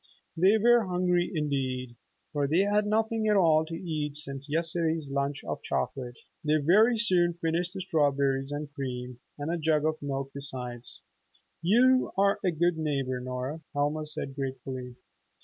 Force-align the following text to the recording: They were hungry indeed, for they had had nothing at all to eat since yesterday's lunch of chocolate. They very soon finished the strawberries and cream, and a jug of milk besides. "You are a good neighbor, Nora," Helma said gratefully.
They 0.35 0.57
were 0.57 0.87
hungry 0.87 1.31
indeed, 1.31 1.95
for 2.33 2.47
they 2.47 2.61
had 2.61 2.73
had 2.73 2.85
nothing 2.87 3.27
at 3.27 3.35
all 3.37 3.63
to 3.65 3.75
eat 3.77 4.17
since 4.17 4.49
yesterday's 4.49 5.11
lunch 5.11 5.43
of 5.43 5.61
chocolate. 5.61 6.17
They 6.43 6.55
very 6.57 6.97
soon 6.97 7.35
finished 7.35 7.75
the 7.75 7.81
strawberries 7.81 8.51
and 8.51 8.73
cream, 8.73 9.19
and 9.37 9.53
a 9.53 9.59
jug 9.59 9.85
of 9.85 10.01
milk 10.01 10.31
besides. 10.33 11.03
"You 11.61 12.13
are 12.17 12.39
a 12.43 12.49
good 12.49 12.79
neighbor, 12.79 13.19
Nora," 13.21 13.61
Helma 13.75 14.07
said 14.07 14.33
gratefully. 14.33 14.95